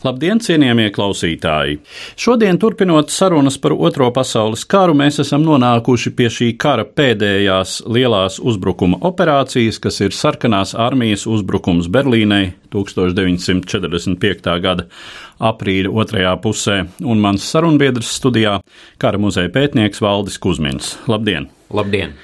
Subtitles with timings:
[0.00, 1.74] Labdien, cienījamie klausītāji!
[2.16, 8.38] Šodien, turpinot sarunas par Otro pasaules karu, mēs esam nonākuši pie šī kara pēdējās lielās
[8.40, 14.56] uzbrukuma operācijas, kas ir sarkanās armijas uzbrukums Berlīnei 1945.
[14.64, 14.88] gada
[15.36, 18.56] aprīļa otrajā pusē, un mans sarunbiedrs studijā-
[19.02, 20.94] kara muzeja pētnieks Valdis Kusmins.
[21.12, 21.52] Labdien!
[21.68, 22.16] Labdien!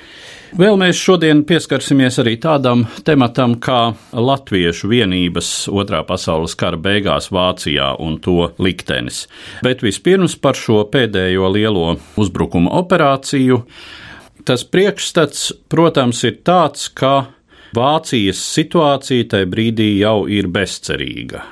[0.54, 7.88] Vēl mēs šodien pieskarsimies arī tādam tematam kā Latviešu vienības otrā pasaules kara beigās Vācijā
[7.98, 9.24] un to liktenis.
[9.66, 13.58] Bet vispirms par šo pēdējo lielo uzbrukuma operāciju.
[14.46, 17.32] Tas priekšstats, protams, ir tāds, ka
[17.74, 21.42] Vācijas situācija tajā brīdī jau ir bezcerīga.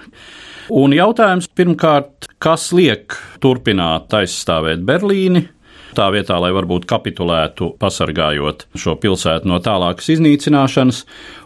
[0.71, 5.49] Un jautājums pirmkārt, kas liek turpināt aizstāvēt Berlīni,
[5.97, 11.03] tā vietā, lai varbūt kapitulētu, pasargājot šo pilsētu no tālākas iznīcināšanas,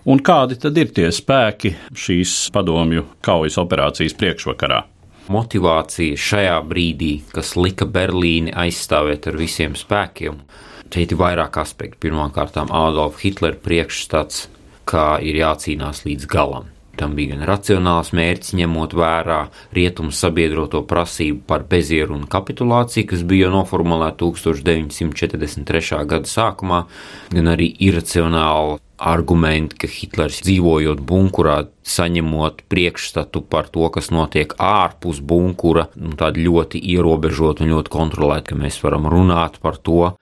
[0.09, 4.85] un kādi tad ir tie spēki šīs padomju kaujas operācijas priekšvakarā?
[5.29, 10.41] Motivācija šajā brīdī, kas lika Berlīni aizstāvēt ar visiem spēkiem,
[10.89, 12.01] šeit ir vairāk aspektu.
[12.07, 14.47] Pirmkārt, Adolfa Hitlera priekšstats,
[14.89, 16.73] kā ir jācīnās līdz galam.
[16.99, 19.39] Tam bija gan racionāls mērķis, ņemot vērā
[19.77, 26.03] rietumu sabiedroto prasību par bezieru un kapitulāciju, kas bija noformulēta 1943.
[26.11, 26.83] gada sākumā,
[27.31, 35.23] gan arī iracionāli argumenti, ka Hitlers dzīvojot bunkurā, saņemot priekšstatu par to, kas notiek ārpus
[35.23, 40.17] bunkura, nu, tādu ļoti ierobežotu un ļoti kontrolētu, ka mēs varam runāt par to,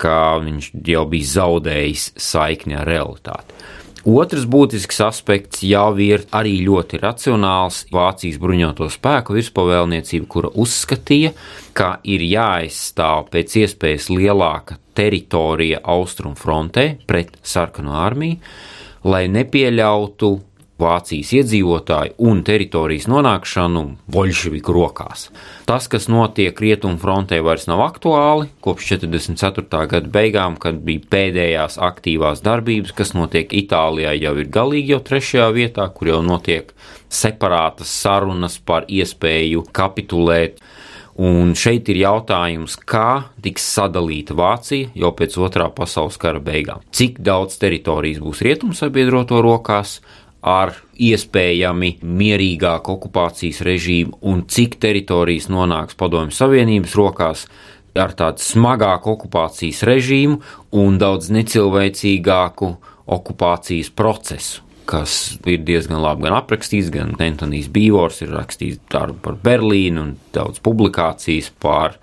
[0.00, 3.58] ka viņš jau bija zaudējis saikni ar realitāti.
[4.08, 11.34] Otrs būtisks aspekts jau ir arī ļoti racionāls Vācijas bruņoto spēku virspavēlniecība, kura uzskatīja,
[11.76, 18.40] ka ir jāaizstāv pēc iespējas lielāka teritorija austrumfrontē pret sarkano armiju,
[19.04, 20.32] lai nepieļautu
[20.80, 25.28] Vācijas iedzīvotāju un teritorijas nonākšanu bolševiku rokās.
[25.68, 29.84] Tas, kas notiek rietumfrontē, vairs nav aktuāli kopš 44.
[29.92, 35.50] gada beigām, kad bija pēdējās aktīvās darbības, kas notiek Itālijā, jau ir galīgi jau trešajā
[35.56, 36.72] vietā, kur jau notiek
[37.10, 40.62] separātas sarunas par iespēju kapitulēt.
[41.20, 46.80] Un šeit ir jautājums, kā tiks sadalīta Vācija jau pēc otrā pasaules kara beigām.
[46.96, 49.98] Cik daudz teritorijas būs rietumsabiedroto rokās,
[50.40, 57.44] ar iespējami mierīgāku okupācijas režīmu un cik teritorijas nonāks Padomju Savienības rokās
[57.98, 60.40] ar tādu smagāku okupācijas režīmu
[60.80, 62.74] un daudz necilvēcīgāku
[63.10, 69.38] okupācijas procesu kas ir diezgan labi gan aprakstīts, gan Antonijs Bīvors ir rakstījis darbu par
[69.44, 71.98] Berlīnu un daudz publikācijas par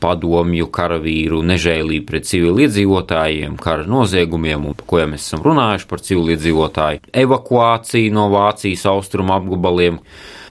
[0.00, 7.12] padomju karavīru nežēlību pret civiliedzīvotājiem, kara noziegumiem, un ko jau mēs esam runājuši par civiliedzīvotāju
[7.24, 10.00] evakuāciju no Vācijas austrumu apgabaliem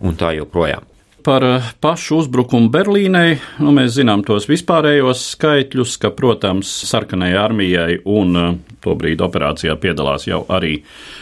[0.04, 0.86] un tā joprojām.
[1.24, 7.98] Par eh, pašu uzbrukumu Berlīnai nu, mēs zinām tos vispārējos skaitļus, ka, protams, sarkanajai armijai
[8.08, 8.54] un eh,
[8.84, 10.78] tobrīd operācijā piedalās jau arī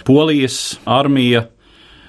[0.05, 1.47] Polijas armija,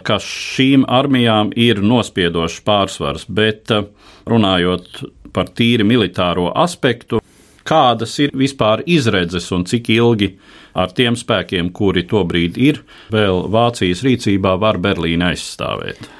[0.05, 3.89] ka šīm armijām ir nospiedošs pārsvars, bet eh,
[4.29, 5.03] runājot
[5.33, 7.23] par tīri militāro aspektu,
[7.69, 10.35] kādas ir vispār izredzes un cik ilgi
[10.79, 16.18] ar tiem spēkiem, kuri tobrīd ir, vēl Vācijas rīcībā var Berlīnu aizstāvēt.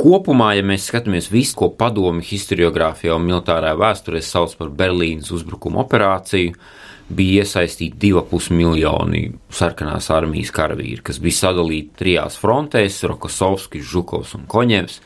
[0.00, 5.82] Kopumā, ja mēs skatāmies visu, ko padomi historiografijā un militārā vēsturē sauc par Berlīnas uzbrukuma
[5.82, 6.54] operāciju,
[7.12, 14.46] bija iesaistīti 2,5 miljoni sarkanās armijas karavīri, kas bija sadalīti trijās frontēs- Rokosovskis, Žukovs un
[14.48, 15.00] Koņevs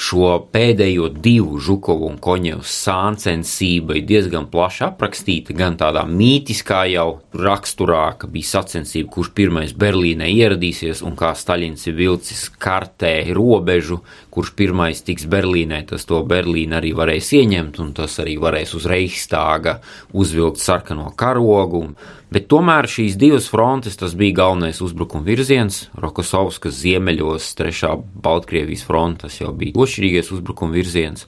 [0.00, 7.20] šo pēdējo divu Žukovu un Koņevu sāncensība ir diezgan plaši aprakstīta, gan tādā mītiskā jau
[7.36, 14.00] raksturā, ka bija sacensība, kurš pirmais Berlīnē ieradīsies un kā Staļins ir vilcis kartē robežu,
[14.32, 18.88] kurš pirmais tiks Berlīnē, tas to Berlīnu arī varēs ieņemt un tas arī varēs uz
[18.88, 19.80] Reichstāga
[20.16, 21.90] uzvilkt sarkano karogu.
[22.30, 25.88] Bet tomēr šīs divas frontes bija galvenais uzbrukuma virziens.
[25.98, 31.26] Rokosovskas ziemeļos, trešā Baltkrievijas fronte, tas jau bija otršķirīgais uzbrukuma virziens.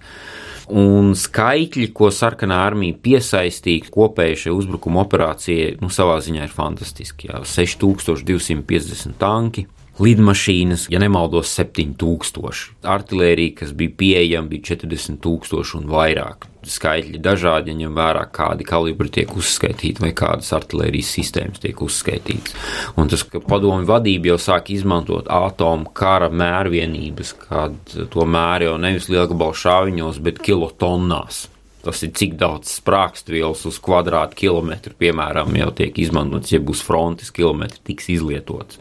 [0.71, 7.33] Un skaitļi, ko sarkanā armija piesaistīja kopēji šai uzbrukuma operācijai, nu, savā ziņā ir fantastiski.
[7.33, 9.67] Jā, 6250 tanki,
[10.01, 12.73] lidmašīnas, ja nemaldos, 7000.
[12.89, 16.49] Artilērija, kas bija pieejama, bija 40,000 un vairāk.
[16.63, 22.55] Skaitļi dažādi, ja ņem vērā, kādi kalibri tiek uzskaitīti vai kādas artilērijas sistēmas tiek uzskaitītas.
[22.97, 28.77] Un tas, ka padomju vadība jau sāk izmantot atomu kara mērvienības, kad to mēr jau
[28.81, 31.49] nevis lielgabalu šāviņos, bet kilotonnās.
[31.83, 37.83] Tas ir cik daudz sprāgstvielas uz kvadrātkilometru, piemēram, jau tiek izmantots, ja būs frontes kilometri,
[37.91, 38.79] tiks izlietots.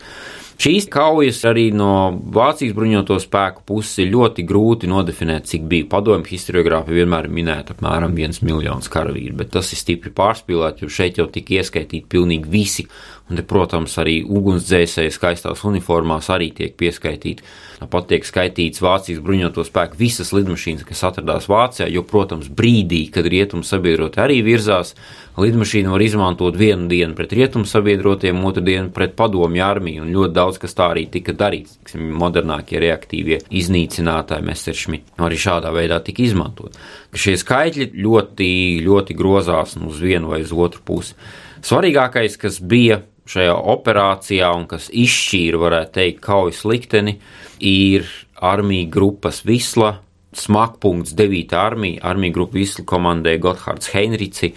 [0.62, 5.88] Šīs kaujas arī no Vācijas bruņoto spēku puses ir ļoti grūti nodefinēt, cik bija.
[5.90, 10.92] Padomju historiogrāfi vienmēr ir minēta apmēram viens miljons karavīru, bet tas ir stipri pārspīlēts, jo
[10.94, 12.86] šeit jau tika ieskaitīti pilnīgi visi.
[13.32, 17.46] Un, te, protams, arī ugunsdzēsēji skaistās uniformās arī tiek pieskaitīti.
[17.80, 23.30] Tāpat tiek skaitīts Vācijas bruņoto spēku visas lidmašīnas, kas atradās Vācijā, jo, protams, brīdī, kad
[23.32, 24.92] rietumu sabiedroti arī virzās,
[25.40, 30.36] lidmašīnu var izmantot vienu dienu pret rietumu sabiedrotiem, otru dienu pret padomju armiju, un ļoti
[30.36, 31.78] daudz kas tā arī tika darīts.
[31.80, 36.76] Tiksim, modernākie reaktīvie iznīcinātāji Messerschmitt arī šādā veidā tika izmantot.
[37.16, 38.52] Šie skaitļi ļoti,
[38.84, 41.16] ļoti grozās uz vienu vai uz otru pusi.
[41.62, 47.18] Svarīgākais, kas bija šajā operācijā un kas izšķīra, varētu teikt, kaujas likteni,
[47.60, 48.08] ir
[48.42, 49.96] armija grupas Visla,
[50.38, 51.54] smakpunkts 9.
[51.58, 54.54] armija, armija grupa Visla komandēja Gotthārds Heinrici,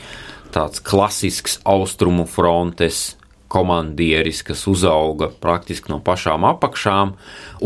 [0.54, 3.14] tāds klasisks austrumu frontes
[3.54, 7.14] komandieris, kas uzauga praktiski no pašām apakšām,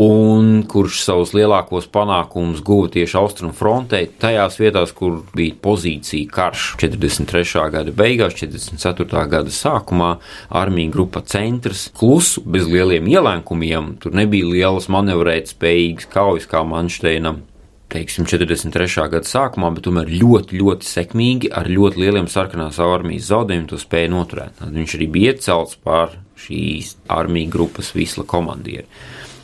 [0.05, 6.69] un kurš savus lielākos panākumus guva tieši austrumu frontē, tajās vietās, kur bija pozīcija karš
[6.83, 7.65] 43.
[7.73, 9.25] gada beigās, 44.
[9.33, 10.13] gada sākumā,
[10.61, 17.48] armija grupa centrs, klusu, bez lieliem ielēkumiem, tur nebija lielas manevrēt spējīgas kaujas kā Manšteinam
[17.89, 19.07] teiksim, 43.
[19.09, 24.11] gada sākumā, bet tomēr ļoti, ļoti sekmīgi ar ļoti lieliem sarkanās armijas zaudējumiem to spēja
[24.13, 24.59] noturēt.
[24.59, 28.87] Tad viņš arī bija iecelts par šīs armijas grupas visla komandieru.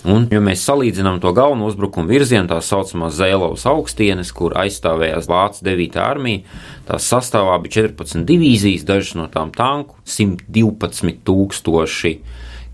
[0.05, 5.65] Un, ja mēs salīdzinām to galveno uzbrukumu virzienu, tā saucamā Zēlovas augstienes, kur aizstāvējās Vācijas
[5.65, 5.97] 9.
[6.03, 6.43] armija,
[6.85, 12.13] tās sastāvā bija 14 divīzijas, dažas no tām tanku, 112 tūkstoši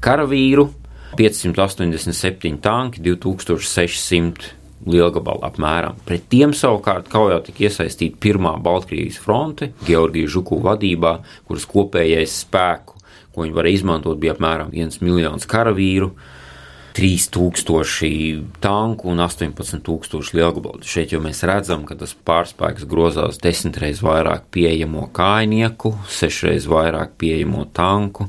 [0.04, 0.68] karavīru,
[1.16, 6.00] 587 tanki, 2600 lielgabalu apmēram.
[6.08, 11.18] Pret tiem savukārt kaujā tika iesaistīta pirmā Baltkrievijas fronte, Georgija Žuku vadībā,
[11.48, 13.00] kuras kopējais spēku,
[13.32, 16.14] ko viņi varēja izmantot, bija apmēram 1 miljons karavīru.
[16.92, 20.82] 3000 tanku un 18,000 lielgabalu.
[20.84, 27.64] Šeit jau mēs redzam, ka tas pārspēks grozās desmitreiz vairāk pieejamo kājnieku, sešreiz vairāk pieejamo
[27.72, 28.28] tanku,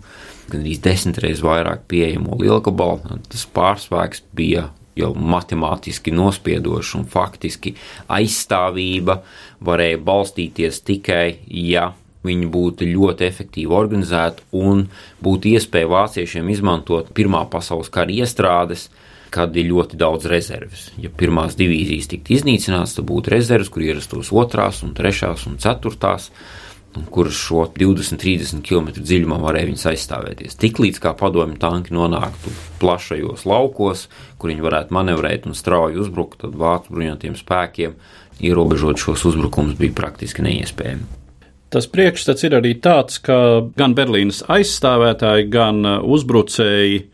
[0.52, 3.18] gan arī desmitreiz vairāk pieejamo lielgabalu.
[3.32, 7.74] Tas pārspēks bija jau matemātiski nospiedoša un faktiski
[8.12, 9.20] aizstāvība
[9.64, 11.92] varēja balstīties tikai, ja
[12.26, 14.84] viņi būtu ļoti efektīvi organizēti un
[15.22, 18.88] būtu iespēja vāciešiem izmantot Pirmā pasaules kara iestrādes,
[19.32, 20.90] kad ir ļoti daudz rezerves.
[21.00, 26.28] Ja pirmās divīzijas tiktu iznīcināts, tad būtu rezerves, kur ierastos otrās, un trešās un ceturtās
[27.12, 30.58] kurš šo 20-30 km dziļumā varēja viņus aizstāvēties.
[30.60, 34.08] Tiklīdz kā padomju tanki nonāktu plašajos laukos,
[34.38, 37.96] kur viņi varētu manevrēt un strauji uzbrukt, tad vācu bruņotajiem spēkiem
[38.42, 41.08] ierobežot šos uzbrukumus bija praktiski neiespējami.
[41.72, 47.06] Tas priekšstats ir arī tāds, ka gan Berlīnas aizstāvētāji, gan uzbrucēji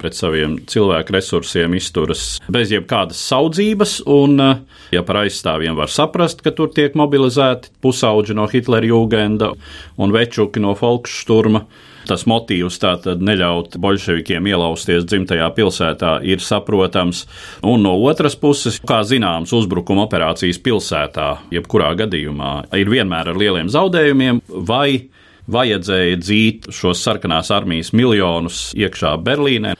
[0.00, 4.56] pret saviem cilvēku resursiem izturas bez jebkādas saudzības, un, eh,
[4.92, 9.52] ja par aizstāvjiem var saprast, ka tur tiek mobilizēti pusauģi no Hitlera jūgenda
[9.98, 11.64] un večuki no Folkšturma,
[12.06, 17.24] tas motīvs tātad neļaut bolševikiem ielausties dzimtajā pilsētā ir saprotams,
[17.66, 23.72] un no otras puses, kā zināms, uzbrukuma operācijas pilsētā, jebkurā gadījumā, ir vienmēr ar lieliem
[23.72, 25.08] zaudējumiem, vai
[25.52, 29.76] vajadzēja dzīt šos sarkanās armijas miljonus iekšā Berlīnē.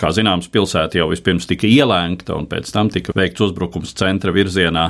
[0.00, 4.86] Kā zināms, pilsēta jau vispirms tika ielēgta, un pēc tam tika veikts uzbrukums centra virzienā.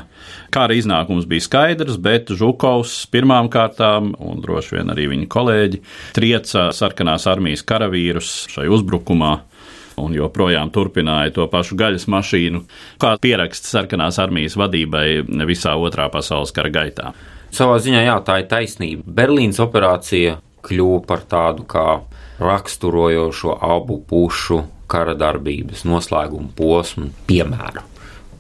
[0.55, 5.83] Kā arī iznākums bija skaidrs, bet Žukovs pirmām kārtām, un droši vien arī viņa kolēģi,
[6.15, 9.35] trieca sarkanās armijas karavīrus šai uzbrukumā
[10.01, 12.63] un joprojām turpināja to pašu gaļas mašīnu,
[13.03, 15.07] kā pieraksts sarkanās armijas vadībai
[15.49, 17.13] visā otrā pasaules kara gaitā.
[17.51, 19.05] Savā ziņā, jā, tā ir taisnība.
[19.21, 21.87] Berlīnas operācija kļuva par tādu kā
[22.41, 27.87] raksturojošo abu pušu kara darbības noslēguma posmu piemēru.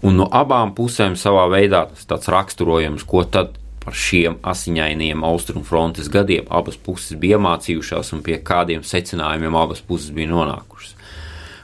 [0.06, 6.08] Un no abām pusēm savā veidā tas tāds raksturojums, ko tad par šiem asiņainiem austrumfrontes
[6.12, 10.96] gadiem abas puses bija iemācījušās un pie kādiem secinājumiem abas puses bija nonākušas.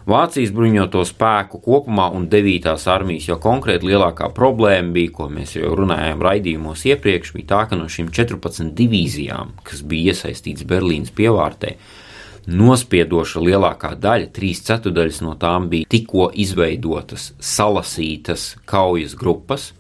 [0.06, 2.68] Vācijas bruņoto spēku kopumā un 9.
[2.92, 7.78] armijas jau konkrēti lielākā problēma bija, ko mēs jau runājām raidījumos iepriekš, bija tā, ka
[7.80, 11.72] no šīm 14 divīzijām, kas bija iesaistītas Berlīnas pievārtē,
[12.46, 19.72] nospiedoša lielākā daļa, trīs ceturdaļas no tām bija tikko izveidotas, salasītas kaujas grupas,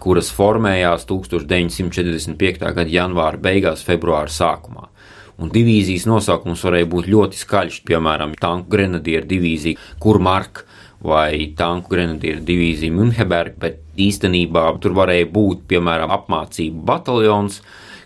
[0.00, 2.72] kuras formējās 1945.
[2.72, 4.93] gada janvāra beigās, februāra sākumā.
[5.42, 10.62] Un divīzijas nosaukums varēja būt ļoti skaļš, piemēram, tanku grenadieru divīzija Kurmark
[11.04, 17.60] vai tanku grenadieru divīzija Münheberg, bet īstenībā tur varēja būt, piemēram, apmācību bataljons,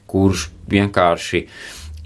[0.08, 1.44] kurš vienkārši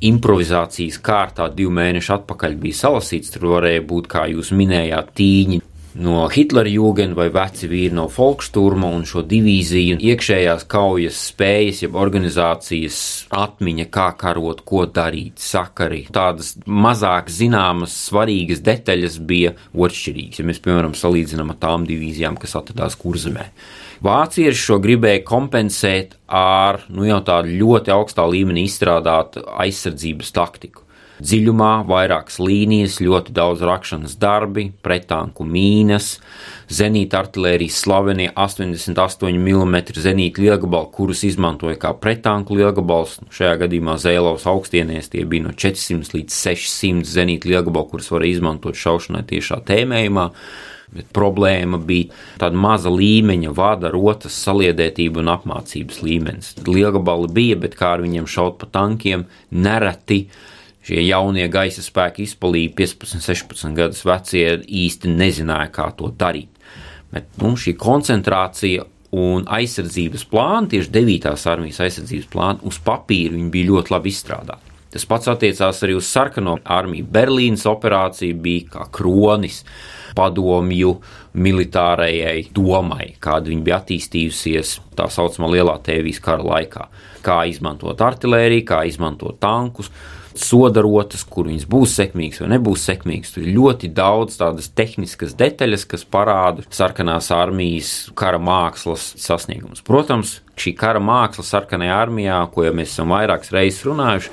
[0.02, 3.30] improvizācijas kārtā divu mēnešu atpakaļ bija salasīts.
[3.36, 5.62] Tur varēja būt, kā jūs minējāt, tīņi
[5.98, 11.96] no Hitlera jūgena vai veci vīri no Folksturma un šo divīziju iekšējās kaujas spējas, jeb
[12.00, 12.98] organizācijas
[13.36, 16.04] atmiņa, kā karot, ko darīt, sakari.
[16.12, 22.56] Tādas mazāk zināmas, svarīgas detaļas bija otršķirīgas, ja mēs, piemēram, salīdzinām ar tām divīzijām, kas
[22.60, 23.50] atradās kurzemē.
[24.02, 30.81] Vācieši šo gribēja kompensēt ar nu, jau tādu ļoti augstā līmenī izstrādātu aizsardzības taktiku
[31.22, 36.16] dziļumā, vairākas līnijas, ļoti daudz rakšanas darbi, pretanku mīnas,
[36.72, 43.20] zenīta artilērijas slavenie 88 mm zenīta lielgabali, kurus izmantoja kā pretanku lielgabals.
[43.34, 48.78] Šajā gadījumā Zēlovas augstienēs tie bija no 400 līdz 600 zenīta lielgabali, kurus varēja izmantot
[48.78, 50.30] šaušanai tiešā tēmējumā.
[50.92, 56.50] Bet problēma bija tāda maza līmeņa, vada, rotas saliedētība un apmācības līmenis.
[56.66, 59.24] Lielgabali bija, bet kā ar viņiem šaut pa tankiem,
[59.56, 60.26] nereti
[60.86, 66.50] šie jaunie gaisa spēki izpalīgi 15, 16 gadus vecie īsti nezināja, kā to darīt.
[67.12, 71.32] Bet nu, šī koncentrācija un aizsardzības plāni, tieši 9.
[71.52, 74.72] armijas aizsardzības plāni, uz papīra bija ļoti labi izstrādāti.
[74.92, 77.06] Tas pats attiecās arī uz sarkano armiju.
[77.08, 79.62] Berlīnas operācija bija kā kronis
[80.16, 80.98] padomju
[81.32, 86.84] militārajai domai, kāda viņa bija attīstījusies tā saucamā lielā tēvijas kara laikā.
[87.24, 89.88] Kā izmantot artēriju, kā izmantot tankus,
[90.38, 93.34] sodarotas, kur viņas būs sekmīgas vai nebūs sekmīgas.
[93.34, 99.84] Tur ir ļoti daudz tādas tehniskas detaļas, kas parāda sarkanās armijas kara mākslas sasniegumus.
[99.86, 104.32] Protams, šī kara māksla sarkanajā armijā, ko jau mēs esam vairākas reizes runājuši,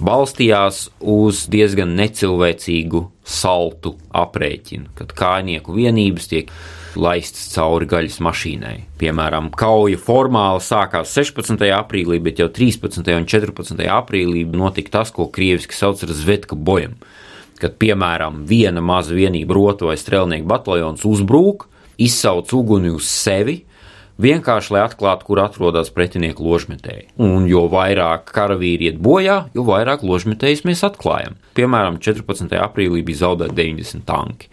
[0.00, 6.54] balstījās uz diezgan necilvēcīgu saltu aprēķinu, kad kājnieku vienības tiek
[6.98, 8.74] laistas cauri gaļas mašīnai.
[9.00, 11.62] Piemēram, kauja formāli sākās 16.
[11.76, 13.10] aprīlī, bet jau 13.
[13.16, 13.82] un 14.
[13.94, 16.98] aprīlī notika tas, ko krieviski sauc par zvetka bojam.
[17.60, 21.66] Kad, piemēram, viena maza vienība, rotu vai strēlnieku bataljons uzbrūk,
[22.00, 23.60] izsauc uguni uz sevi,
[24.20, 27.10] vienkārši lai atklātu, kur atrodas pretinieku ložmetēji.
[27.20, 31.36] Un jo vairāk karavīri iet bojā, jo vairāk ložmetējus mēs atklājam.
[31.56, 32.52] Piemēram, 14.
[32.60, 34.50] aprīlī bija zaudēti 90 tanki.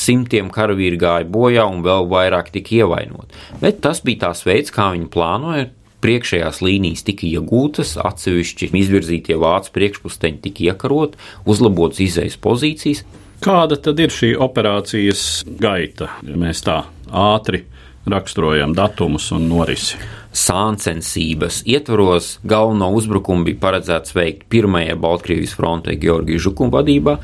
[0.00, 3.36] Simtiem karavīri gāja bojā un vēl vairāk tika ievainoti.
[3.60, 5.68] Bet tas bija tās veids, kā viņi plānoja
[6.00, 13.04] priekšējās līnijas tika iegūtas, atsevišķi izvirzītie vācu priekšpusteņi tika iekarot, uzlabotas izējas pozīcijas.
[13.44, 15.26] Kāda tad ir šī operācijas
[15.60, 17.64] gaita, ja mēs tā ātri
[18.10, 20.00] raksturojam datumus un norisi.
[20.36, 27.16] Sāncensības ietvaros galveno uzbrukumu bija paredzēts veikt pirmajai Baltkrievijas frontei Georgijas Žukuma vadībā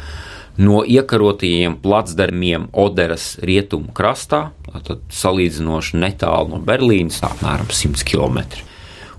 [0.56, 4.50] no iekarotajiem placdarmiem Oderas rietumu krastā,
[4.86, 8.44] tad salīdzinoši netālu no Berlīnas, apmēram 100 km.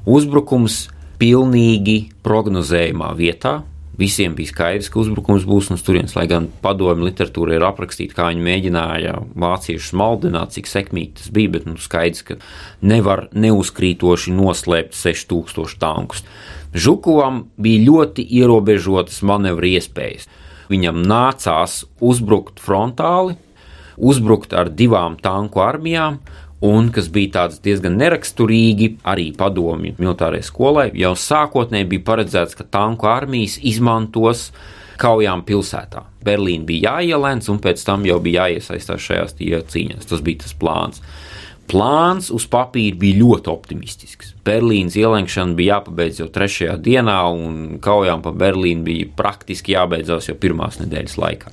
[0.07, 0.85] Uzbrukums
[1.19, 3.59] pilnīgi prognozējumā vietā,
[3.97, 8.27] Visiem bija skaidrs, ka uzbrukums būs no turienes, lai gan padomju literatūra ir aprakstīta, kā
[8.29, 12.37] viņi mēģināja vāciešus maldināt, cik sekmīgi tas bija, bet nu, skaidrs, ka
[12.85, 16.21] nevar neuzkrītoši noslēpt 6000 tankus.
[16.77, 20.29] Žukovam bija ļoti ierobežotas manevru iespējas.
[20.71, 23.37] Viņam nācās uzbrukt frontāli,
[23.97, 26.19] uzbrukt ar divām tanku armijām,
[26.67, 33.09] un kas bija diezgan neraksturīgi arī padomju militārajai skolai, jau sākotnēji bija paredzēts, ka tanku
[33.09, 34.49] armijas izmantos
[34.97, 36.03] kaujām pilsētā.
[36.25, 40.09] Berlīna bija jāielēns, un pēc tam jau bija jāiesaistās šajās cīņās.
[40.09, 41.03] Tas bija tas plāns.
[41.67, 44.31] Plāns uz papīra bija ļoti optimistisks.
[44.47, 50.37] Berlīnas ielenkšana bija jāpabeidz jau trešajā dienā, un kaujām pa Berlīnu bija praktiski jābeidzās jau
[50.39, 51.51] pirmās nedēļas laikā.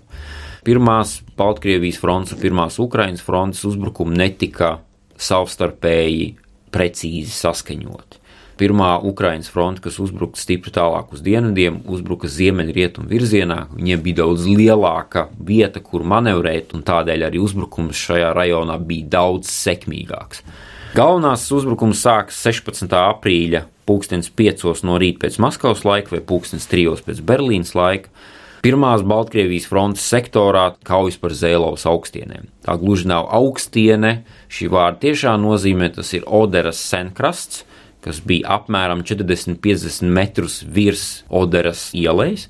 [0.65, 4.77] Pirmās Baltkrievijas frontes un pirmās Ukrainas frontes uzbrukumi netika
[5.21, 6.31] savstarpēji
[6.75, 8.24] precīzi saskaņoti.
[8.61, 13.65] Pirmā Ukraiņas fronte, kas uzbruka stipri tālāk uz dienvidiem, uzbruka ziemeļrietumu virzienā.
[13.75, 19.51] Viņiem bija daudz lielāka vieta, kur manevrēt, un tādēļ arī uzbrukums šajā rajonā bija daudz
[19.51, 20.45] sekmīgāks.
[20.95, 22.95] Galvenās uzbrukums sākas 16.
[22.95, 28.15] aprīļa pulkstenis 5 no rīta pēc Maskavas laika vai pulkstenis 3 pēc Berlīnas laika.
[28.65, 32.47] Pirmās Baltkrievijas frontes sektorā kaujas par Zēlovas augstienēm.
[32.65, 37.67] Tā gluži nav augstiene, šī vārda tiešām nozīmē, tas ir Oderas senkrasts,
[38.05, 42.49] kas bija apmēram 40-50 metrus virs Oderas ielas.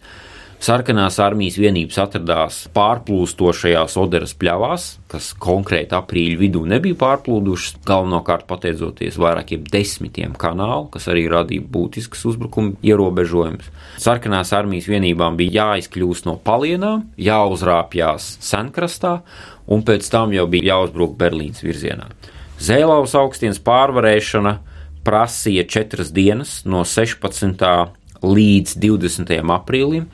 [0.64, 9.18] Sarkanās armijas vienības atradās pārplūstošajās Oderas pļavās, kas konkrēti aprīļa vidū nebija pārplūdušas, galvenokārt pateicoties
[9.20, 13.68] vairākiem desmitiem kanālu, kas arī radīja būtiskas uzbrukuma ierobežojumus.
[14.00, 19.18] Sarkanās armijas vienībām bija jāizkļūst no palienām, jāuzrāpjas senkrastā,
[19.68, 22.08] un pēc tam jau bija jāuzbruk Berlīnas virzienā.
[22.62, 24.62] Zēlaus augstienes pārvarēšana
[25.04, 27.66] prasīja četras dienas, no 16.
[28.24, 29.36] līdz 20.
[29.54, 30.08] aprīlim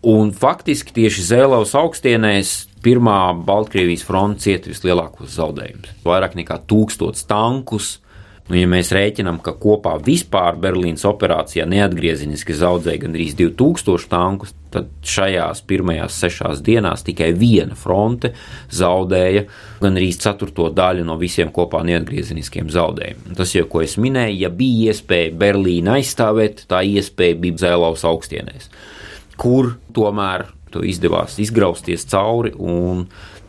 [0.00, 5.98] Un faktiski tieši Zēlaus augstienēs pirmā Baltkrievijas fronte cieta vislielākos zaudējumus.
[6.06, 7.98] Vairāk nekā tūkstots tankus.
[8.48, 14.92] Nu, ja mēs rēķinām, ka kopā vispār Berlīnas operācijā neatgriezeniski zaudēja gandrīz 2000 tankus, tad
[15.06, 18.32] šajās pirmajās sešās dienās tikai viena fronte
[18.74, 19.44] zaudēja
[19.80, 23.36] gandrīz ceturto daļu no visiem kopā neatgriezeniskiem zaudējumiem.
[23.38, 28.70] Tas jau, ko es minēju, ja bija iespēja Berlīnu aizstāvēt, tā iespēja bija Zēlaus augstienēs
[29.40, 32.52] kur tomēr to izdevās izgrausties cauri.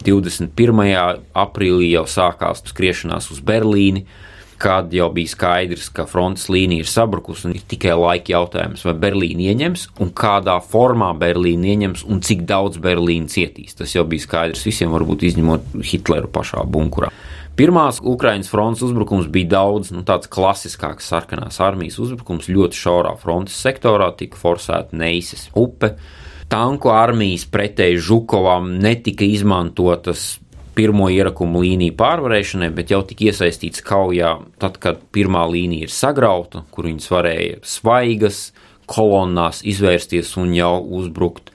[0.02, 1.20] 21.
[1.38, 4.08] aprīlī jau sākās skriešanās uz Berlīni,
[4.62, 8.94] kad jau bija skaidrs, ka frontes līnija ir sabrukusi un ir tikai laika jautājums, vai
[9.02, 13.74] Berlīna ieņems un kādā formā Berlīna ieņems un cik daudz Berlīna cietīs.
[13.80, 17.10] Tas jau bija skaidrs visiem, varbūt izņemot Hitleru pašā bunkurā.
[17.58, 22.48] Pirmās Ukraiņas frontes uzbrukums bija daudz nu, tāds klasiskāks sarkanās armijas uzbrukums.
[22.50, 25.96] Ļoti šaurā frontes sektorā tika forsēta Neises upe.
[26.52, 30.41] Tanku armijas pretēji Žukovam netika izmantotas
[30.76, 36.66] pirmo ierakumu līniju pārvarēšanai, bet jau tika iesaistīts kaujā, tad, kad pirmā līnija ir sagrauta,
[36.72, 38.50] kur viņas varēja svaigas
[38.92, 41.52] kolonnās izvērsties un jau uzbrukt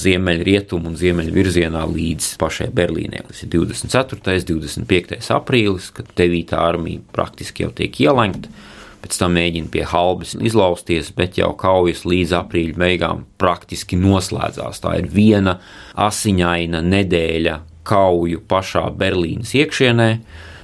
[0.00, 3.24] ziemeļrietumu un ziemeļu virzienā līdz pašai Berlīnai.
[3.28, 4.20] Tas ir 24.
[4.54, 5.20] un 25.
[5.36, 6.56] aprīlis, kad 9.
[6.56, 8.52] armija praktiski jau tiek ielenkta.
[9.00, 14.82] Pēc tam mēģina pie halbas izlausties, bet jau kaujas līdz aprīļa beigām praktiski noslēdzās.
[14.84, 15.56] Tā ir viena
[15.96, 20.10] asiņaina nedēļa kauju pašā Berlīnas iekšienē,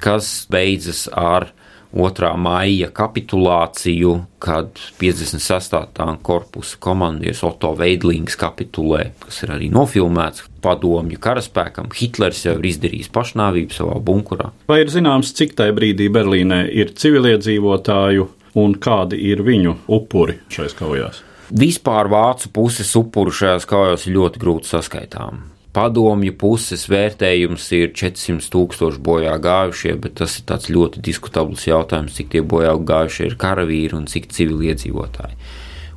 [0.04, 1.50] kas beidzas ar
[1.96, 2.36] 2.
[2.36, 4.68] maija kapitulāciju, kad
[5.00, 5.86] 56.
[5.92, 11.88] tanka korpusa komandieris Otto Veidlings kapitulē, kas ir arī nofilmēts padomju karaspēkam.
[11.96, 14.50] Hitlers jau ir izdarījis pašnāvību savā bunkurā.
[14.68, 18.28] Vai ir zināms, cik tajā brīdī Berlīnē ir civiliedzīvotāju
[18.60, 21.24] un kādi ir viņu upuri šajās kaujās?
[21.56, 28.48] Vispār vācu puses upuru šajās kaujās ir ļoti grūti saskaitām padomju puses vērtējums ir 400
[28.54, 33.38] tūkstoši bojā gājušie, bet tas ir tāds ļoti diskutabls jautājums, cik tie bojā gājušie ir
[33.40, 35.36] karavīri un cik civiliedzīvotāji.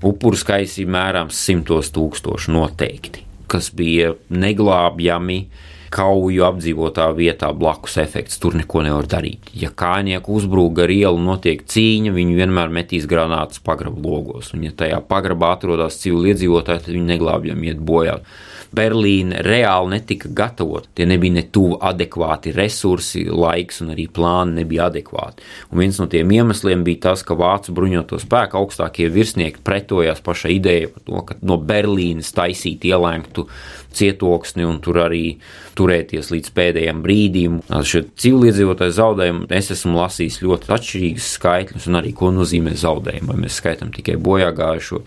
[0.10, 5.40] Upuru skaits ir mērāms simtos tūkstoši noteikti, kas bija neglābjami
[5.94, 8.38] kauju apdzīvotā vietā blakus efekts.
[8.42, 9.50] Tur neko nevar darīt.
[9.58, 14.54] Ja kājnieku uzbrūk gar ielu, notiek cīņa, viņi vienmēr metīs granātas pagraba logos.
[14.54, 18.20] Un, ja tajā pagrabā atrodas civiliedzīvotāji, tad viņi neglābjami iet bojā.
[18.76, 20.90] Berlīna reāli netika gatavota.
[20.96, 25.46] Tie nebija ne tuvu adekvāti resursi, laiks un arī plāni nebija adekvāti.
[25.72, 30.56] Un viens no tiem iemesliem bija tas, ka vācu bruņoto spēku augstākie virsnieki pretojās pašai
[30.60, 33.48] idejai par to, ka no Berlīnas taisīt ielēktu
[33.96, 35.24] cietoksni un tur arī
[35.80, 37.58] turēties līdz pēdējiem brīdim.
[37.90, 43.32] Šie civiliedzīvotāji zaudējumi, es esmu lasījis ļoti atšķirīgus skaitļus, un arī ko nozīmē zaudējumi.
[43.32, 45.04] Vai mēs skaitām tikai bojā gājušo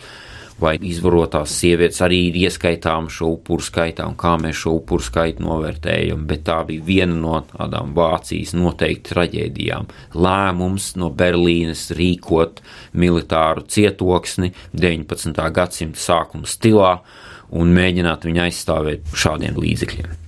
[0.63, 5.45] vai izvarotās sievietes arī ir ieskaitām šo upuru skaitā un kā mēs šo upuru skaitu
[5.47, 9.91] novērtējam, bet tā bija viena no tādām Vācijas noteikti traģēdijām.
[10.15, 12.63] Lēmums no Berlīnes rīkot
[12.95, 15.45] militāru cietoksni 19.
[15.53, 16.97] gadsimta sākuma stilā
[17.53, 20.22] un mēģināt viņu aizstāvēt šādiem līdzekļiem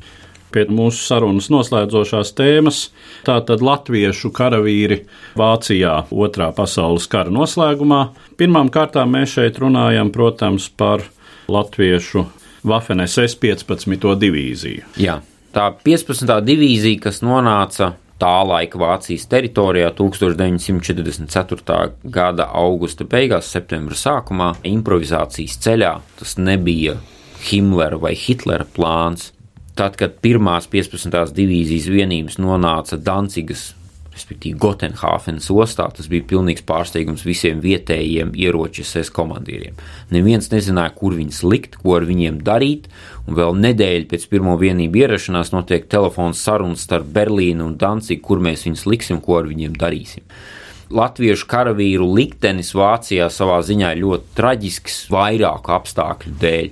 [0.54, 2.78] pie mūsu sarunas noslēdzošās tēmas.
[3.26, 5.02] Tātad latviešu karavīri
[5.38, 8.06] Vācijā otrā pasaules kara noslēgumā.
[8.38, 11.04] Pirmām kārtām mēs šeit runājam, protams, par
[11.50, 12.24] latviešu
[12.64, 14.86] Vafenes S-15 divīziju.
[15.00, 15.18] Jā,
[15.52, 16.30] tā 15.
[16.46, 21.90] divīzija, kas nonāca tā laika Vācijas teritorijā 1944.
[22.14, 25.92] gada augusta beigās, septembra sākumā, improvizācijas ceļā.
[26.20, 26.96] Tas nebija
[27.44, 29.33] Himmlera vai Hitlera plāns.
[29.74, 31.32] Tad, kad pirmās 15.
[31.34, 33.72] divīzijas vienības nonāca Dancigas,
[34.14, 39.74] respektīvi Gotenhāfenes ostā, tas bija pilnīgs pārsteigums visiem vietējiem ieroču SS komandieriem.
[40.14, 42.86] Neviens nezināja, kur viņus likt, ko ar viņiem darīt,
[43.26, 48.38] un vēl nedēļu pēc pirmo vienību ierašanās notiek telefons sarunas starp Berlīnu un Dancigu, kur
[48.46, 50.22] mēs viņus liksim, ko ar viņiem darīsim.
[50.94, 56.68] latviešu karavīru liktenis Vācijā savā ziņā ļoti traģisks vairāku apstākļu dēļ.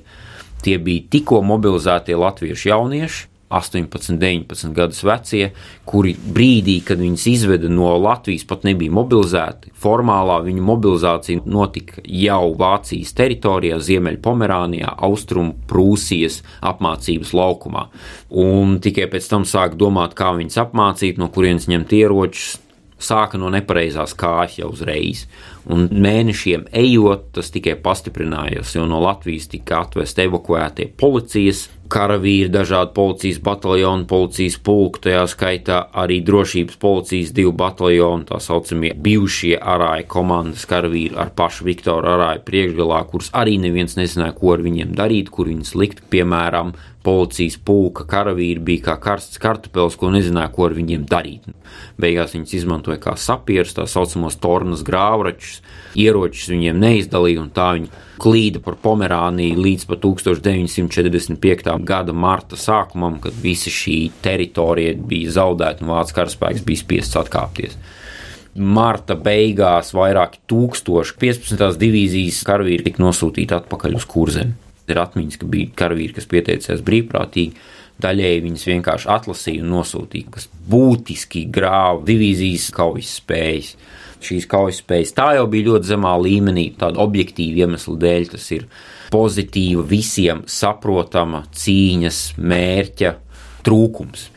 [0.62, 5.51] Tie bija tikko mobilizētie latviešu jaunieši, 18, 19 gadus vecie,
[5.85, 9.75] kuri brīdī, kad viņus izveda no Latvijas, pat nebija mobilizēti.
[9.83, 17.87] Formālā viņu mobilizācija notika jau Vācijas teritorijā, Ziemeļpomerānijā, Austrum Prūsijas apmācības laukumā.
[18.42, 22.55] Un tikai pēc tam sāk domāt, kā viņus apmācīt, no kurienes ņemt ieročus,
[23.03, 25.27] sāka no nepareizās kājas jau uzreiz.
[25.70, 32.94] Un mēnešiem ejot, tas tikai pastiprinājās, jo no Latvijas tika atvest evakuētie policijas karavīri, dažādi
[32.96, 40.07] policijas bataljoni, policijas pulki, tajā skaitā arī drošības policijas divu bataljonu, tā saucamie bijušie arāja
[40.09, 45.31] komandas karavīri ar pašu Viktoru arāju priekšgalā, kurus arī neviens nezināja, ko ar viņiem darīt,
[45.35, 46.72] kur viņus likt, piemēram,
[47.03, 51.48] policijas pulka karavīri bija kā karsts kartupēlis, ko nezināja, ko ar viņiem darīt.
[52.01, 55.51] Beigās viņus izmantoja kā sapierus, tā saucamos tornas grāvračus,
[55.98, 57.90] ieročus viņiem neizdalīja, un tā viņi
[58.22, 61.74] klīda par Pomerāniju līdz pat 1945.
[61.88, 67.76] gada marta sākumam, kad visa šī teritorija bija zaudēta un vācu karaspēks bija spiests atkāpties
[68.52, 71.78] marta beigās vairāki tūkstoši 15.
[71.80, 74.56] divīzijas karavīri tika nosūtīti atpakaļ uz kurzem.
[74.90, 77.54] Ir atmiņas, ka bija karavīri, kas pieteicās brīvprātīgi,
[78.02, 83.74] daļēji viņas vienkārši atlasīja un nosūtīja, kas būtiski grāva divīzijas kaujas spējas
[84.28, 85.14] šīs kaujas spējas.
[85.16, 88.28] Tā jau bija ļoti zemā līmenī, tāda objektīva iemesla dēļ.
[88.35, 88.68] Tas ir
[89.12, 93.16] pozitīva, visiem saprotama cīņas mērķa
[93.66, 94.28] trūkums.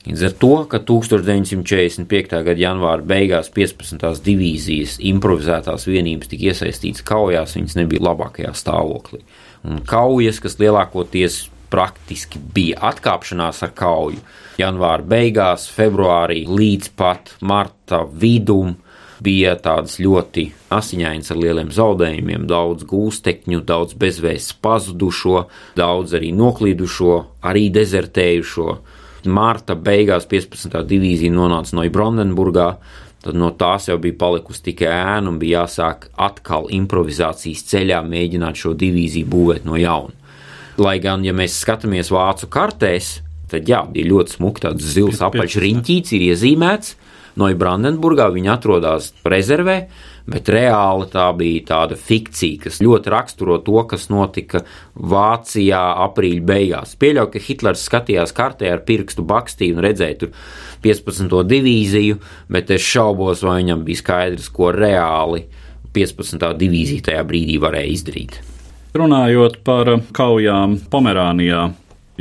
[0.00, 2.38] Līdz ar to, ka 1945.
[2.46, 4.00] gada janvāra beigās 15.
[4.24, 9.20] divīzijas improvizētās vienības tika iesaistītas kaujās, viņas nebija labākajā stāvoklī.
[9.68, 14.22] Un kaujas, kas lielākoties praktiski bija atkāpšanās ar kauju,
[14.60, 18.78] janvāra beigās, februārī līdz pat marta vidum,
[19.22, 25.44] bija tādas ļoti asiņainas ar lieliem zaudējumiem, daudz gūstekņu, daudz bezvēsts pazudušo,
[25.78, 28.78] daudz arī noklīdušo, arī dezertējušo.
[29.28, 30.80] Marta beigās 15.
[30.88, 32.70] divīzija nonāca no Brandenburgā,
[33.20, 38.62] tad no tās jau bija palikusi tikai ēna un bija jāsāk atkal improvizācijas ceļā mēģināt
[38.62, 40.16] šo divīziju būvēt no jauna.
[40.80, 43.18] Lai gan, ja mēs skatāmies vācu kartēs,
[43.52, 46.94] tad jā, bija ļoti smuki tāds zils apaļš riņķīts, ir iezīmēts,
[47.38, 49.76] Neubrandenburgā, viņi atrodas rezervē,
[50.30, 54.62] bet reāli tā bija tāda fikcija, kas ļoti raksturo to, kas notika
[54.94, 56.94] Vācijā aprīļa beigās.
[57.00, 60.34] Pieļauju, ka Hitlers skatījās kartē ar pirkstu bakstīju un redzēja tur
[60.84, 61.40] 15.
[61.50, 62.20] divīziju,
[62.52, 65.44] bet es šaubos, vai viņam bija skaidrs, ko reāli
[65.96, 66.46] 15.
[66.60, 68.40] divīzija tajā brīdī varēja izdarīt.
[68.94, 71.68] Runājot par kaujām Pomerānijā,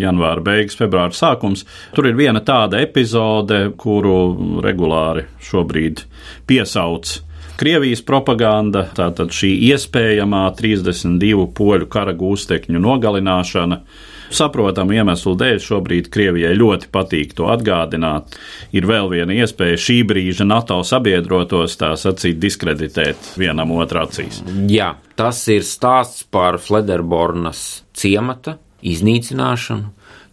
[0.02, 1.66] janvāra beigas, februāra sākums.
[1.96, 6.06] Tur ir viena tāda epizode, kuru regulāri šobrīd
[6.50, 7.20] piesauc.
[7.60, 13.82] Krievijas propaganda, tātad šī iespējamā 32 poļu kara gūstekņu nogalināšana.
[14.32, 18.38] Saprotamu iemeslu dēļ šobrīd Krievijai ļoti patīk to atgādināt.
[18.72, 24.40] Ir vēl viena iespēja šī brīža NATO sabiedrotos, tā sacīt, diskreditēt vienam otrā acīs.
[24.70, 29.88] Jā, tas ir stāsts par Flederbornas ciemata iznīcināšanu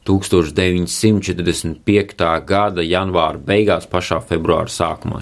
[0.07, 2.45] 1945.
[2.47, 5.21] gada janvāra beigās, pašā februāra sākumā.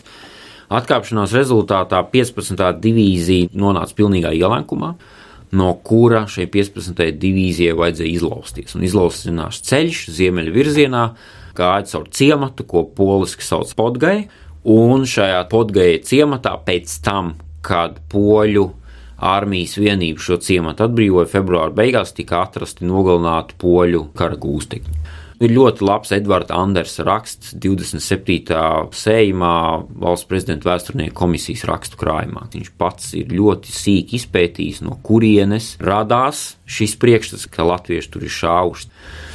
[0.74, 2.80] Atkāpšanās rezultātā 15.
[2.82, 4.94] divīzija nonāca pilnīgā ielenkumā,
[5.54, 7.04] no kura šai 15.
[7.20, 8.74] divīzijai vajadzēja izlausties.
[8.76, 11.04] Un izlausties ceļš ziemeļu virzienā
[11.56, 14.28] gāja caur ciematu, ko poliski sauc Podgai,
[14.64, 17.34] un šajā Podgai ciematā pēc tam,
[17.64, 18.70] kad poļu
[19.24, 25.00] armijas vienību šo ciematu atbrīvoja februāra beigās, tika atrasti nogalināti poļu kara gūstekņi.
[25.42, 28.54] Ir ļoti labs Edvards Andersa raksts 27.
[28.94, 29.56] sējumā
[30.04, 32.46] valsts prezidenta vēsturnieku komisijas rakstu krājumā.
[32.52, 38.34] Viņš pats ir ļoti sīki izpētījis, no kurienes radās šis priekšstats, ka latvieši tur ir
[38.37, 38.92] šāvuši.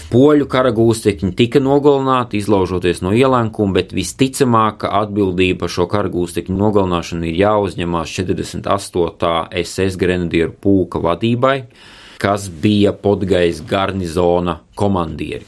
[0.10, 6.10] Poļu kara gūstekņi tika nogalināti, izlaužoties no ielēkuma, bet visticamāk, ka atbildība par šo kara
[6.10, 9.36] gūstekņu nogalināšanu ir jāuzņemās 48.
[9.62, 11.60] SS grenadieru pulka vadībai,
[12.18, 15.46] kas bija Podgais garnizona komandieri.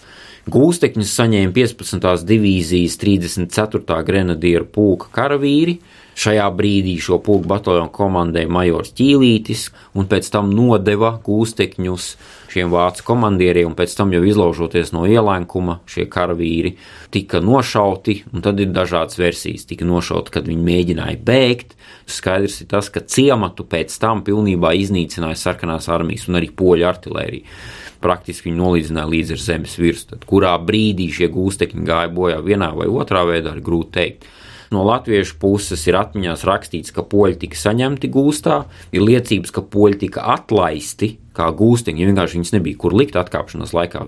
[0.54, 2.06] Gūstekņus saņēma 15.
[2.30, 3.98] divīzijas 34.
[4.06, 5.80] grenadieru pulka karavīri,
[6.22, 12.08] Šajā brīdī šo pulku bataljonu komandēja majors Ķīlītis, un pēc tam nodeva gūstekņus
[12.52, 16.74] šiem vācu komandieriem, un pēc tam jau izlaužoties no ielēkuma, šie karavīri
[17.14, 19.68] tika nošauti, un tad ir dažādas versijas.
[19.70, 21.78] Tika nošauti, kad viņi mēģināja bēgt.
[22.12, 27.62] Skaidrs ir tas, ka ciematu pēc tam pilnībā iznīcināja sarkanās armijas un arī poļu artilērija.
[28.02, 30.18] Praktiski viņi nolīdzināja līdz zemes virsmu.
[30.28, 34.26] Kurā brīdī šie gūstekņi gāja bojā vienā vai otrā veidā, ir grūti pateikt.
[34.72, 38.62] No latviešu puses ir atmiņās rakstīts, ka poļi tika saņemti gūstā,
[38.96, 44.06] ir liecības, ka poļi tika atlaisti kā gūstiņi, vienkārši viņas nebija kur likt atkāpšanās laikā.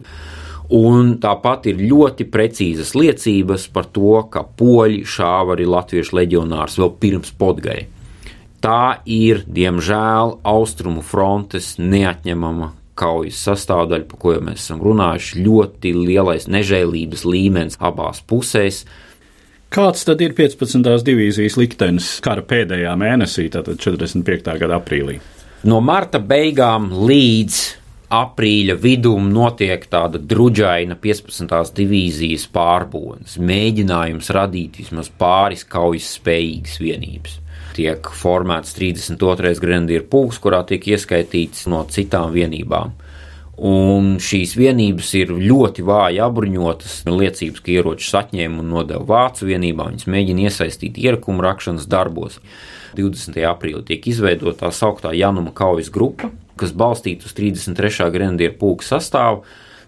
[0.73, 6.93] Un tāpat ir ļoti precīzas liecības par to, ka poļi šāva arī latviešu leģionārus vēl
[7.01, 7.81] pirms podgai.
[8.63, 15.91] Tā ir, diemžēl, austrumu frontes neatņemama kaujas sastāvdaļa, par ko jau mēs esam runājuši, ļoti
[15.97, 18.85] lielais nežēlības līmenis abās pusēs.
[19.73, 20.85] Kāds tad ir 15.
[21.01, 24.53] divīzijas liktenis kara pēdējā mēnesī, tātad 45.
[24.61, 25.15] gada aprīlī?
[25.65, 27.61] No marta beigām līdz
[28.13, 31.73] aprīļa vidum notiek tāda druģaina 15.
[31.79, 37.39] divīzijas pārbūves, mēģinājums radīt vismaz pāris kaujas spējīgas vienības
[37.73, 39.55] tiek formēts 32.
[39.61, 42.93] grenadieru pulks, kurā tiek ieskaitīts no citām vienībām.
[43.53, 47.03] Un šīs vienības ir ļoti vāji apbruņotas.
[47.05, 52.39] Liecības, ka ieročus atņēma un nodeva vācu vienībām, viņas mēģina iesaistīt ierakuma rakšanas darbos.
[52.97, 53.37] 20.
[53.49, 58.09] aprīlī tiek izveidota tā sauktā Januma kaujas grupa, kas balstīta uz 33.
[58.13, 59.43] grenadieru pulka sastāvu,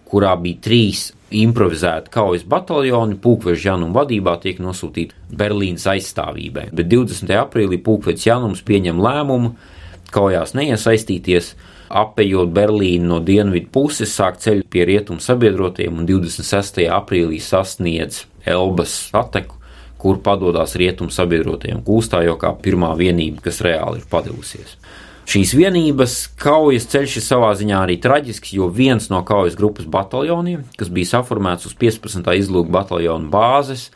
[0.06, 6.68] kurā bija trīs improvizēti kaujas bataljoni, Pūkveža Januma vadībā tiek nosūtīti Berlīnas aizstāvībai.
[6.70, 7.32] Bet 20.
[7.40, 9.56] aprīlī Pūkveža Janums pieņem lēmumu
[10.14, 11.56] kaujās neiesaistīties,
[11.88, 16.84] apējot Berlīnu no dienvidu puses, sāk ceļu pie rietumu sabiedrotiem un 26.
[16.92, 19.56] aprīlī sasniedz Elbas sateku,
[19.98, 24.76] kur padodas rietumu sabiedrotiem gūstā jau kā pirmā vienība, kas reāli ir padevusies.
[25.26, 30.62] Šīs vienības kaujas ceļš ir savā ziņā arī traģisks, jo viens no kaujas grupas bataljoniem,
[30.78, 32.30] kas bija saformēts uz 15.
[32.44, 33.88] izlūku bataljonu bāzes,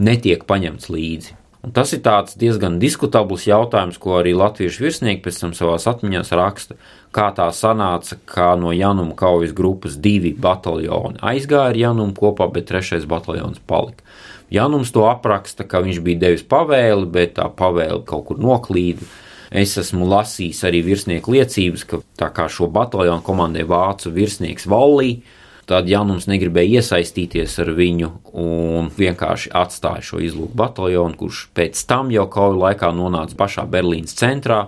[0.00, 1.39] netiek paņemts līdzi.
[1.60, 2.00] Un tas ir
[2.40, 6.76] diezgan diskutabls jautājums, ko arī latviešu virsnieki pēc tam savā atmiņā raksta.
[7.12, 12.70] Kā tā sanāca, ka no Januma kaujas grupas divi bataljoni aizgāja ar Janumu kopā, bet
[12.70, 14.06] trešais bataljons palika.
[14.50, 19.04] Janums to apraksta, ka viņš bija devis pavēli, bet tā pavēle kaut kur noklīda
[19.50, 25.24] Es esmu lasījis arī virsnieku liecības, ka tā kā šo bataljonu komandē vācu virsnieks Vallī,
[25.70, 28.10] tad Janums negribēja iesaistīties ar viņu
[28.42, 34.16] un vienkārši atstāja šo izlūku bataljonu, kurš pēc tam jau kauju laikā nonāca pašā Berlīnas
[34.18, 34.64] centrā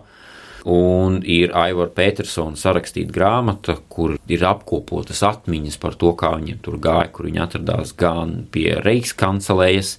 [0.69, 6.77] Un ir Aivara Petersona sarakstīta grāmata, kur ir apkopotas atmiņas par to, kā viņiem tur
[6.83, 9.97] gāja, kur viņi atradās gan pie Reichskancelējas,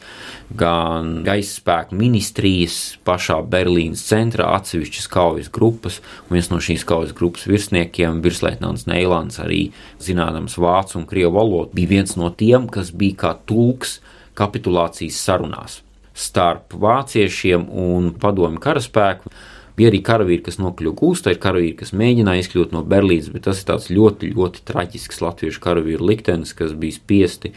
[0.56, 6.00] gan gaisa spēku ministrijas pašā Berlīnas centrā atsevišķas kaujas grupas.
[6.30, 9.66] Un viens no šīs kaujas grupas virsniekiem, virsleitnants Neilants, arī
[10.00, 13.98] zinādams vācu un krievu valodu, bija viens no tiem, kas bija kā tulks
[14.40, 15.82] kapitulācijas sarunās
[16.14, 19.32] starp vāciešiem un padomju karaspēku.
[19.78, 23.62] Bija arī karavīri, kas nokļuva gūstā, ir karavīri, kas mēģināja izkļūt no Berlīnas, bet tas
[23.62, 27.54] ir tāds ļoti, ļoti traģisks latviešu karavīru liktenis, kas bija spiesti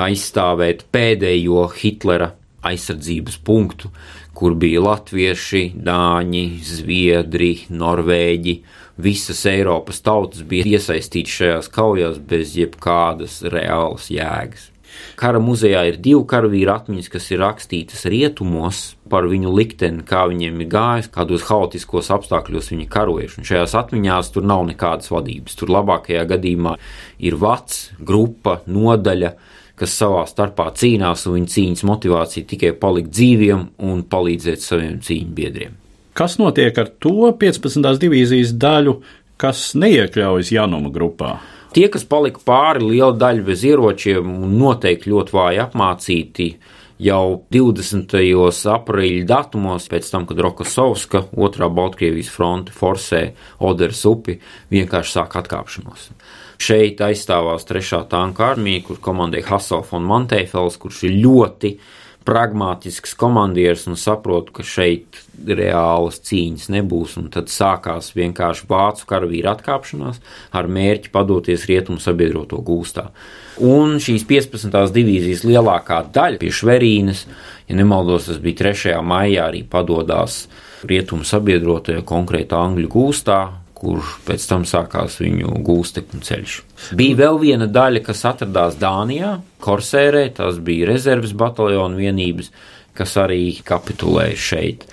[0.00, 2.30] aizstāvēt pēdējo Hitlera
[2.64, 3.90] aizsardzības punktu,
[4.36, 8.56] kur bija latvieši, dāņi, zviedri, norvēģi.
[9.00, 14.68] Visas Eiropas tautas bija iesaistītas šajās kaujās bez jebkādas reālas jēgas.
[15.20, 20.62] Kara muzejā ir divi karavīru atmiņas, kas ir rakstītas rietumos par viņu likteni, kā viņiem
[20.62, 23.40] ir gājis, kādos haotiskos apstākļos viņi karojuši.
[23.40, 25.56] Un šajās atmiņās tur nav nekādas vadības.
[25.58, 26.76] Tur labākajā gadījumā
[27.26, 29.34] ir vats, grupa, nodaļa,
[29.80, 35.36] kas savā starpā cīnās, un viņa cīņas motivācija tikai palikt dzīviem un palīdzēt saviem cīņu
[35.36, 35.78] biedriem.
[36.16, 37.86] Kas notiek ar to 15.
[38.02, 38.98] divīzijas daļu,
[39.40, 41.38] kas neiekļaujas Januma grupā?
[41.70, 46.46] Tie, kas palika pāri, liela daļa bez ieročiem, noteikti ļoti vāji apmācīti.
[47.00, 48.10] Jau 20.
[48.74, 53.22] aprīļa datumos, pēc tam, kad Rokosovska, otrā Baltkrievijas fronte, forsē
[53.64, 54.36] Oderas upi,
[54.74, 56.10] vienkārši sāk atkāpšanos.
[56.60, 61.72] Šeit aizstāvās trešā tanka armija, kur komandēja Hasels un Mantēfels, kurš ir ļoti
[62.30, 67.16] pragmātisks komandieris un saprotu, ka šeit reālas cīņas nebūs.
[67.34, 70.20] Tad sākās vienkārši vācu karavīru atkāpšanās
[70.54, 73.08] ar mērķi padoties rietumu sabiedroto gūstā.
[73.66, 74.78] Un šīs 15.
[74.94, 77.26] divīzijas lielākā daļa pie Šverīnas,
[77.68, 78.94] ja nemaldos, tas bija 3.
[79.02, 80.44] maijā, arī padodās
[80.88, 83.40] rietumu sabiedrotajā konkrētā angļu gūstā,
[83.80, 86.58] kurš pēc tam sākās viņu gūstekņu ceļš.
[86.98, 92.52] Bija vēl viena daļa, kas atradās Dānijā, Korsērē, tas bija rezerves bataljona vienības,
[92.96, 94.86] kas arī kapitulēja šeit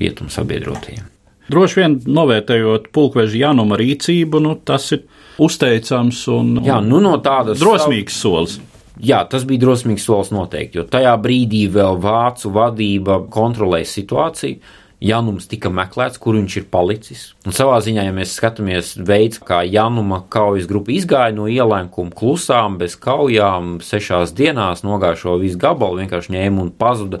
[0.00, 1.10] rietumu sabiedrotajiem.
[1.52, 5.04] Droši vien novērtējot pulkveža Januma rīcību, nu, tas ir
[5.44, 8.60] uzteicams un, un Jā, nu no tādas drosmīgs solis.
[9.04, 14.60] Jā, tas bija drosmīgs solis noteikti, jo tajā brīdī vēl vācu vadība kontrolēja situāciju
[15.02, 17.22] Janums tika meklēts, kur viņš ir palicis.
[17.44, 22.78] Un savā ziņā, ja mēs skatāmies veids, kā Januma kaujas grupa izgāja no ielēkuma klusām,
[22.80, 27.20] bez kaujām, sešās dienās nogāja šo visu gabalu, vienkārši ņēma un pazuda.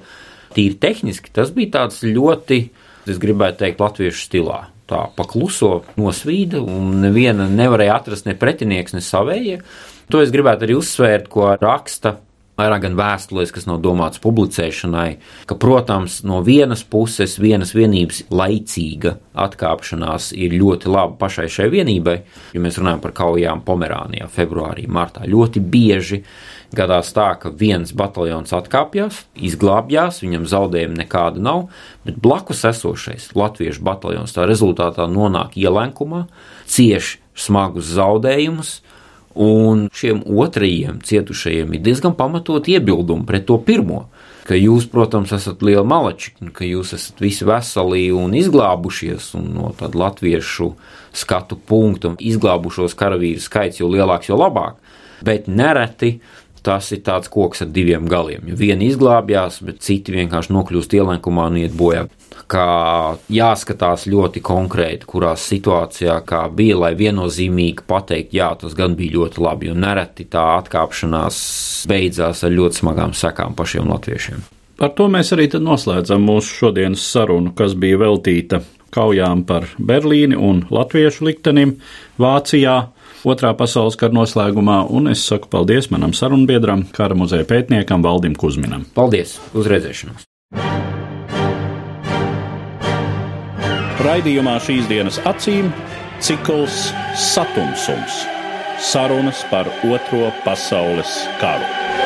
[0.54, 2.60] tīri tehniski tas bija tāds ļoti,
[3.10, 4.60] es gribētu teikt, latviešu stilā.
[4.86, 9.62] Tā pakluso nosvīda, un neviena nevarēja atrast ne pretinieks, ne savējie.
[10.12, 12.18] To es gribētu arī uzsvērt, ko raksta
[12.58, 15.08] vairāk gan vēstulēs, kas nav domāts publicēšanai,
[15.48, 22.18] ka, protams, no vienas puses vienas vienības laicīga atkāpšanās ir ļoti laba pašai šai vienībai,
[22.54, 25.26] ja mēs runājam par kaujām Pomerānijā, februārī, martā.
[25.26, 26.22] Ļoti bieži
[26.74, 31.68] gadās tā, ka viens bataljons atkāpjas, izglābjās, viņam zaudējumu nekāda nav,
[32.06, 36.26] bet blakus esošais latviešu bataljons tā rezultātā nonāk ielenkumā,
[36.70, 38.78] cieš smagus zaudējumus,
[39.34, 44.04] Un šiem otrajiem cietušajiem ir diezgan pamatot iebildumi pret to pirmo.
[44.44, 49.70] Ka jūs, protams, esat lieli malači, ka jūs esat visi veseli un izglābušies, un no
[49.78, 50.68] tāda latviešu
[51.16, 54.76] skatu punktu izglābušos karavīru skaits jo lielāks, jo labāk.
[55.24, 56.18] Bet nereti
[56.64, 58.48] tas ir tāds koks ar diviem galiem.
[58.48, 62.06] Jo vieni izglābjās, bet citi vienkārši nokļūst ielenkumā un iet bojā
[62.50, 66.18] kā jāskatās ļoti konkrēti, kurā situācijā
[66.54, 71.38] bija, lai viennozīmīgi pateikt, jā, tas gan bija ļoti labi, jo nereti tā atkāpšanās
[71.90, 74.44] beidzās ar ļoti smagām sekām pašiem latviešiem.
[74.80, 78.60] Par to mēs arī noslēdzam mūsu šodienas sarunu, kas bija veltīta
[78.94, 81.76] kaujām par Berlīni un latviešu liktenim
[82.20, 82.76] Vācijā.
[83.24, 88.84] Otrā pasaules kara noslēgumā, un es saku paldies manam sarunbiedram, kara muzeja pētniekam Valdim Kusminam.
[88.96, 89.38] Paldies!
[89.56, 90.28] Uz redzēšanos!
[94.04, 95.72] Raidījumā šīs dienas acīm
[96.20, 98.20] cikls Satumsums-
[98.92, 102.03] sarunas par Otro pasaules karu.